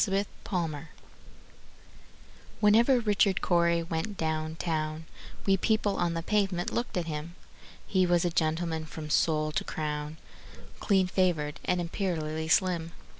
Richard 0.07 0.25
Cory 0.43 0.85
Whenever 2.59 2.99
Richard 2.99 3.39
Cory 3.41 3.83
went 3.83 4.17
down 4.17 4.55
town, 4.55 5.05
We 5.45 5.57
people 5.57 5.97
on 5.97 6.15
the 6.15 6.23
pavement 6.23 6.73
looked 6.73 6.97
at 6.97 7.05
him: 7.05 7.35
He 7.85 8.07
was 8.07 8.25
a 8.25 8.31
gentleman 8.31 8.85
from 8.85 9.11
sole 9.11 9.51
to 9.51 9.63
crown, 9.63 10.17
Clean 10.79 11.05
favored, 11.05 11.59
and 11.65 11.79
imperially 11.79 12.47
slim. 12.47 12.93